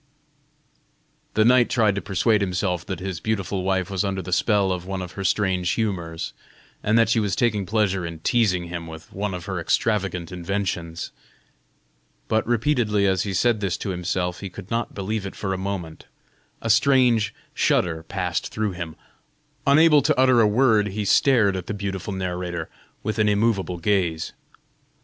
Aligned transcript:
The 1.35 1.45
knight 1.45 1.69
tried 1.69 1.93
to 1.93 2.01
persuade 2.01 2.41
himself 2.41 2.83
that 2.87 2.99
his 2.99 3.19
beautiful 3.19 3.61
wife 3.61 3.91
was 3.91 4.03
under 4.03 4.23
the 4.23 4.33
spell 4.33 4.71
of 4.71 4.83
one 4.87 4.99
of 4.99 5.11
her 5.11 5.23
strange 5.23 5.69
humors, 5.73 6.33
and 6.81 6.97
that 6.97 7.07
she 7.07 7.19
was 7.19 7.35
taking 7.35 7.67
pleasure 7.67 8.03
in 8.03 8.17
teasing 8.21 8.63
him 8.69 8.87
with 8.87 9.13
one 9.13 9.35
of 9.35 9.45
her 9.45 9.59
extravagant 9.59 10.31
inventions. 10.31 11.11
But 12.27 12.47
repeatedly 12.47 13.05
as 13.05 13.21
he 13.21 13.33
said 13.35 13.59
this 13.59 13.77
to 13.77 13.91
himself, 13.91 14.39
he 14.39 14.49
could 14.49 14.71
not 14.71 14.95
believe 14.95 15.27
it 15.27 15.35
for 15.35 15.53
a 15.53 15.57
moment; 15.59 16.07
a 16.63 16.69
strange 16.71 17.31
shudder 17.53 18.01
passed 18.01 18.47
through 18.47 18.71
him; 18.71 18.95
unable 19.67 20.01
to 20.01 20.17
utter 20.17 20.41
a 20.41 20.47
word, 20.47 20.87
he 20.87 21.05
stared 21.05 21.55
at 21.55 21.67
the 21.67 21.75
beautiful 21.75 22.11
narrator 22.11 22.69
with 23.03 23.19
an 23.19 23.29
immovable 23.29 23.77
gaze. 23.77 24.33